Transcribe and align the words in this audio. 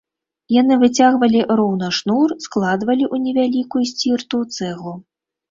Яны 0.61 0.77
выцягвалі 0.83 1.41
роўна 1.59 1.89
шнур, 1.97 2.33
складвалі 2.47 3.05
ў 3.13 3.27
невялікую 3.27 3.83
сцірту 3.93 4.43
цэглу. 4.59 4.97